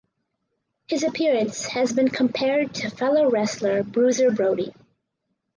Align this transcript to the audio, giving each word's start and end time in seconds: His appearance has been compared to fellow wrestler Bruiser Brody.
His 0.87 1.03
appearance 1.03 1.67
has 1.67 1.93
been 1.93 2.07
compared 2.09 2.73
to 2.73 2.89
fellow 2.89 3.29
wrestler 3.29 3.83
Bruiser 3.83 4.31
Brody. 4.31 4.73